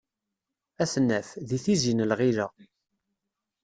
Ad 0.83 0.89
t-naf, 0.93 1.29
di 1.47 1.57
tizi 1.63 1.93
n 1.93 2.05
lɣila. 2.11 2.47